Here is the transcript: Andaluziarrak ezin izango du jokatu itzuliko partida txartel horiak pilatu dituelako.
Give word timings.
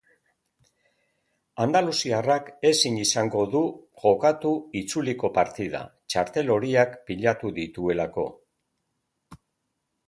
Andaluziarrak 1.65 2.49
ezin 2.71 2.97
izango 3.03 3.43
du 3.57 3.61
jokatu 4.05 4.55
itzuliko 4.83 5.33
partida 5.39 5.83
txartel 6.15 6.51
horiak 6.57 7.01
pilatu 7.11 7.55
dituelako. 7.63 8.29